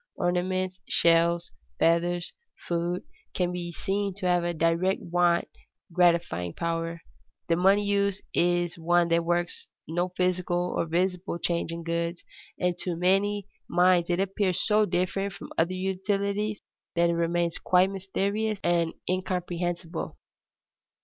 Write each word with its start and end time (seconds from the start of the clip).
Ornaments, 0.15 0.79
shells, 0.89 1.51
feathers, 1.77 2.33
food 2.67 3.03
can 3.35 3.51
be 3.51 3.71
seen 3.71 4.15
to 4.15 4.25
have 4.25 4.43
a 4.43 4.51
direct 4.51 4.99
want 5.03 5.47
gratifying 5.93 6.53
power. 6.55 7.01
The 7.49 7.55
money 7.55 7.85
use 7.85 8.19
is 8.33 8.79
one 8.79 9.09
that 9.09 9.23
works 9.23 9.67
no 9.87 10.09
physical 10.09 10.73
or 10.75 10.87
visible 10.87 11.37
change 11.37 11.71
in 11.71 11.83
goods, 11.83 12.23
and 12.59 12.75
to 12.79 12.95
many 12.95 13.45
minds 13.67 14.09
it 14.09 14.19
appears 14.19 14.59
so 14.65 14.87
different 14.87 15.33
from 15.33 15.51
other 15.55 15.73
utilities 15.75 16.63
that 16.95 17.11
it 17.11 17.13
remains 17.13 17.59
quite 17.59 17.91
mysterious 17.91 18.59
and 18.63 18.95
incomprehensible. 19.07 20.17